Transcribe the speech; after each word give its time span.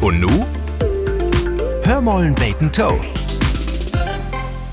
Und 0.00 0.20
nu? 0.20 0.46
Hörmollen 1.82 2.32
Bacon 2.36 2.70
Toe. 2.70 3.04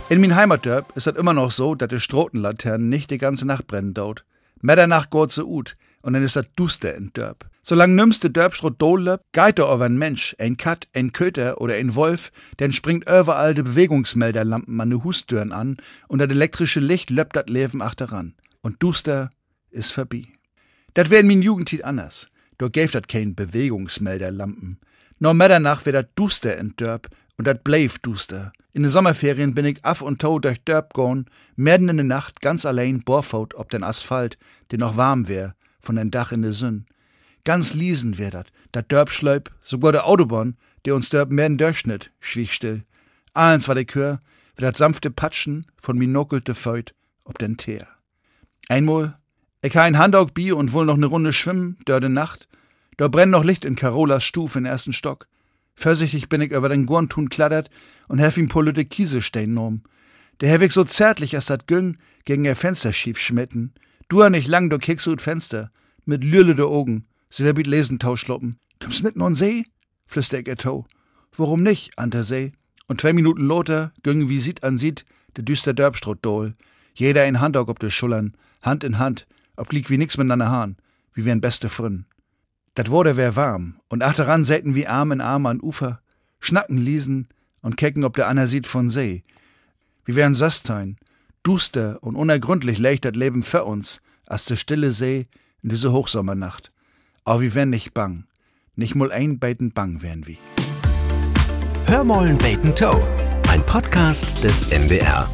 In 0.07 0.21
min 0.21 0.35
Heimatdörp 0.35 0.95
ist 0.95 1.07
es 1.07 1.15
immer 1.15 1.33
noch 1.33 1.49
so, 1.49 1.73
dass 1.73 1.89
die 1.89 1.99
Strotenlaternen 1.99 2.89
nicht 2.89 3.09
die 3.09 3.17
ganze 3.17 3.47
Nacht 3.47 3.65
brennen 3.65 3.95
dort. 3.95 4.23
Mitternacht 4.61 5.09
geht 5.09 5.31
sie 5.31 5.43
ut 5.43 5.77
und 6.03 6.13
dann 6.13 6.21
ist 6.21 6.35
das 6.35 6.45
duster 6.55 6.93
in 6.93 7.11
Dörp. 7.13 7.49
Solange 7.63 7.95
nimmst 7.95 8.23
de 8.23 8.29
Dörpschrot 8.29 8.79
dolle, 8.79 9.19
geht 9.31 9.59
over 9.59 9.85
ein 9.85 9.97
Mensch, 9.97 10.35
ein 10.37 10.57
Kat, 10.57 10.87
ein 10.93 11.11
Köter 11.11 11.59
oder 11.59 11.73
ein 11.73 11.95
Wolf, 11.95 12.31
dann 12.57 12.71
springt 12.71 13.09
überall 13.09 13.55
de 13.55 13.63
Bewegungsmelderlampen 13.63 14.79
an 14.79 14.91
de 14.91 15.03
Hustüren 15.03 15.51
an 15.51 15.77
und 16.07 16.19
das 16.19 16.29
elektrische 16.29 16.79
Licht 16.79 17.09
löppt 17.09 17.35
dat 17.35 17.49
Leben 17.49 17.81
achteran. 17.81 18.35
Und 18.61 18.83
duster 18.83 19.31
ist 19.71 19.91
vorbei. 19.91 20.27
Dat 20.93 21.09
wär 21.09 21.21
in 21.21 21.27
min 21.27 21.41
Jugendtit 21.41 21.83
anders. 21.83 22.29
Da 22.59 22.67
gäf 22.67 22.91
dat 22.91 23.07
kein 23.07 23.33
Bewegungsmelderlampen. 23.33 24.79
Nur 25.25 25.33
Mitternacht 25.33 25.87
wär 25.87 25.93
dat 25.93 26.09
duster 26.13 26.55
in 26.55 26.75
Dörp 26.77 27.09
und 27.35 27.47
dat 27.47 27.63
bleif 27.63 27.97
duster. 27.97 28.53
In 28.73 28.83
den 28.83 28.91
Sommerferien 28.91 29.55
bin 29.55 29.65
ich 29.65 29.83
af 29.83 30.03
und 30.03 30.21
tau 30.21 30.37
durch 30.37 30.63
Dörp 30.65 30.93
go'n, 30.93 31.25
mitten 31.55 31.89
in 31.89 31.97
der 31.97 32.05
Nacht 32.05 32.41
ganz 32.41 32.63
allein 32.63 33.01
Borfaut 33.03 33.55
ob 33.55 33.71
den 33.71 33.83
Asphalt, 33.83 34.37
der 34.69 34.77
noch 34.77 34.97
warm 34.97 35.27
wär, 35.27 35.55
von 35.79 35.95
den 35.95 36.11
Dach 36.11 36.31
in 36.31 36.43
de 36.43 36.51
Sünn. 36.51 36.85
Ganz 37.43 37.73
liesen 37.73 38.19
wär 38.19 38.29
dat, 38.29 38.51
dat 38.71 38.91
Dörpschleub, 38.91 39.49
sogar 39.63 39.93
der 39.93 40.05
Autobahn, 40.05 40.57
der 40.85 40.93
uns 40.93 41.09
Dörp 41.09 41.31
mehr 41.31 41.49
durchschnitt, 41.49 42.11
schwieg 42.19 42.51
still. 42.51 42.83
Eins 43.33 43.67
war 43.67 43.73
der 43.73 43.85
Kör, 43.85 44.21
wie 44.57 44.61
dat 44.61 44.77
sanfte 44.77 45.09
Patschen 45.09 45.65
von 45.75 45.97
minokelte 45.97 46.53
Feut 46.53 46.93
ob 47.23 47.39
den 47.39 47.57
Teer. 47.57 47.87
Einmal, 48.69 49.17
ich 49.63 49.75
ha 49.75 49.81
ein 49.81 49.97
Handaug 49.97 50.35
bi 50.35 50.51
und 50.51 50.71
wohl 50.71 50.85
noch 50.85 50.97
ne 50.97 51.07
Runde 51.07 51.33
schwimmen, 51.33 51.79
dörde 51.85 52.09
Nacht, 52.09 52.47
da 52.97 53.07
brennt 53.07 53.31
noch 53.31 53.43
Licht 53.43 53.65
in 53.65 53.75
Carolas 53.75 54.23
Stuf 54.23 54.55
in 54.55 54.65
ersten 54.65 54.93
Stock. 54.93 55.27
Vorsichtig 55.75 56.29
bin 56.29 56.41
ich 56.41 56.51
über 56.51 56.69
den 56.69 56.85
Gorntun 56.85 57.29
kladdert 57.29 57.69
und 58.07 58.19
hef 58.19 58.37
ihm 58.37 58.47
pulle 58.47 58.73
de 58.73 58.85
Kiesestein 58.85 59.53
nom. 59.53 59.81
Der 60.39 60.61
ich 60.61 60.71
so 60.73 60.83
zärtlich 60.83 61.35
als 61.35 61.47
dat 61.47 61.67
Güng 61.67 61.97
gegen 62.23 62.45
ihr 62.45 62.55
Fenster 62.55 62.93
schief 62.93 63.19
schmitten. 63.19 63.73
Du 64.07 64.23
ha 64.23 64.29
nicht 64.29 64.47
lang, 64.47 64.69
du 64.69 64.77
kickst 64.77 65.07
ut 65.07 65.21
Fenster, 65.21 65.71
mit 66.05 66.23
lürle 66.23 66.55
de 66.55 66.65
Augen, 66.65 67.05
sie 67.29 67.43
wird 67.43 67.67
lesen 67.67 67.99
tauschloppen. 67.99 68.57
Kommst 68.81 69.03
mitten 69.03 69.21
on 69.21 69.35
See? 69.35 69.65
flüster 70.07 70.39
ich 70.39 70.55
to. 70.57 70.85
Warum 71.35 71.63
nicht, 71.63 71.97
an 71.97 72.11
der 72.11 72.23
See? 72.23 72.53
Und 72.87 73.01
zwei 73.01 73.13
Minuten 73.13 73.45
loter, 73.45 73.91
güng 74.03 74.29
wie 74.29 74.39
sieht 74.39 74.63
an 74.63 74.77
sieht, 74.77 75.05
de 75.35 75.43
düster 75.43 75.73
Dörbstrot 75.73 76.19
dohl. 76.21 76.55
Jeder 76.93 77.23
ein 77.23 77.39
Handaug 77.41 77.69
ob 77.69 77.79
de 77.79 77.89
Schullern, 77.89 78.37
Hand 78.61 78.83
in 78.83 78.99
Hand, 78.99 79.27
ob 79.55 79.71
liegt 79.73 79.89
wie 79.89 79.97
nix 79.97 80.17
miteinander 80.17 80.49
Hahn, 80.49 80.77
wie 81.13 81.25
wären 81.25 81.41
beste 81.41 81.69
Frünn. 81.69 82.05
Dat 82.75 82.91
wurde 82.91 83.15
wär 83.15 83.35
warm, 83.37 83.79
und 83.87 84.03
achteran 84.03 84.43
säten 84.43 84.75
wie 84.75 84.85
Arm 84.85 85.13
in 85.13 85.21
Arm 85.21 85.45
an 85.45 85.61
Ufer, 85.61 86.01
schnacken 86.39 86.77
liesen 86.77 87.29
und 87.61 87.77
kecken 87.77 88.03
ob 88.03 88.15
der 88.15 88.27
Anna 88.27 88.47
sieht 88.47 88.67
von 88.67 88.89
See. 88.89 89.23
Wie 90.03 90.15
wären 90.15 90.35
Söstein, 90.35 90.97
duster 91.41 92.03
und 92.03 92.15
unergründlich 92.15 92.77
leicht 92.77 93.05
dat 93.05 93.15
Leben 93.15 93.43
für 93.43 93.63
uns, 93.63 94.01
als 94.25 94.45
de 94.45 94.57
stille 94.57 94.91
See 94.91 95.27
in 95.63 95.69
diese 95.69 95.93
Hochsommernacht. 95.93 96.73
Aber 97.23 97.41
wie 97.41 97.55
wären 97.55 97.69
nicht 97.69 97.93
bang, 97.93 98.25
nicht 98.75 98.93
mul 98.93 99.11
ein 99.11 99.39
beiden 99.39 99.71
bang 99.71 100.01
wären 100.01 100.27
wie. 100.27 100.37
Hörmollen 101.87 102.37
Bacon 102.37 102.75
Toe. 102.75 103.01
Ein 103.47 103.65
Podcast 103.65 104.43
des 104.43 104.69
MDR. 104.69 105.29